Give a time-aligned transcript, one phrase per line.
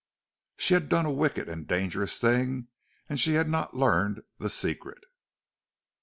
[0.57, 2.69] She had done a wicked and dangerous thing,
[3.07, 5.03] and she had not learned the secret.